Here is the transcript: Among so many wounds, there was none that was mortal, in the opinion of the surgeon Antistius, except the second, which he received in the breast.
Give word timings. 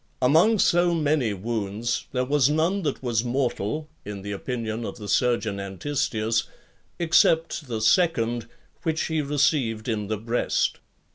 Among 0.19 0.57
so 0.57 0.95
many 0.95 1.31
wounds, 1.31 2.07
there 2.11 2.25
was 2.25 2.49
none 2.49 2.81
that 2.81 3.03
was 3.03 3.23
mortal, 3.23 3.87
in 4.03 4.23
the 4.23 4.31
opinion 4.31 4.83
of 4.83 4.97
the 4.97 5.07
surgeon 5.07 5.59
Antistius, 5.59 6.45
except 6.97 7.67
the 7.67 7.81
second, 7.81 8.47
which 8.81 9.03
he 9.03 9.21
received 9.21 9.87
in 9.87 10.07
the 10.07 10.17
breast. 10.17 10.79